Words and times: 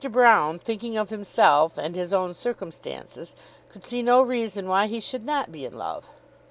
Broune, 0.09 0.59
thinking 0.59 0.97
of 0.97 1.11
himself 1.11 1.77
and 1.77 1.95
his 1.95 2.11
own 2.11 2.33
circumstances, 2.33 3.35
could 3.69 3.83
see 3.83 4.01
no 4.01 4.19
reason 4.23 4.67
why 4.67 4.87
he 4.87 4.99
should 4.99 5.23
not 5.23 5.51
be 5.51 5.63
in 5.63 5.77
love. 5.77 6.07